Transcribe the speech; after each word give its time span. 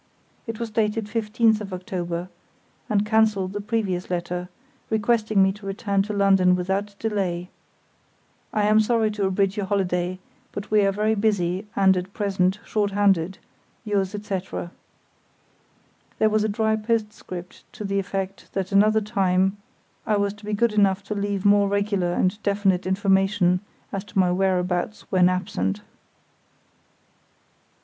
It 0.47 0.59
was 0.59 0.71
dated 0.71 1.15
October 1.15 1.69
15, 1.69 2.27
and 2.89 3.05
cancelled 3.05 3.53
the 3.53 3.61
previous 3.61 4.09
letter, 4.09 4.49
requesting 4.89 5.43
me 5.43 5.51
to 5.53 5.67
return 5.67 6.01
to 6.01 6.11
London 6.13 6.55
without 6.55 6.95
delay—"I 6.97 8.63
am 8.63 8.79
sorry 8.79 9.11
to 9.11 9.27
abridge 9.27 9.57
your 9.57 9.67
holiday, 9.67 10.17
but 10.53 10.71
we 10.71 10.83
are 10.87 10.91
very 10.91 11.13
busy, 11.13 11.67
and, 11.75 11.95
at 11.95 12.13
present, 12.15 12.57
short 12.65 12.89
handed.—Yours, 12.93 14.15
etc." 14.15 14.71
There 16.17 16.31
was 16.31 16.43
a 16.43 16.49
dry 16.49 16.77
postscript 16.77 17.63
to 17.73 17.83
the 17.85 17.99
effect 17.99 18.51
that 18.53 18.71
another 18.71 19.01
time 19.01 19.57
I 20.07 20.17
was 20.17 20.33
to 20.33 20.45
be 20.45 20.53
good 20.53 20.73
enough 20.73 21.03
to 21.03 21.13
leave 21.13 21.45
more 21.45 21.67
regular 21.69 22.13
and 22.13 22.41
definite 22.41 22.87
information 22.87 23.59
as 23.91 24.03
to 24.05 24.17
my 24.17 24.31
whereabouts 24.31 25.01
when 25.11 25.29
absent. 25.29 25.83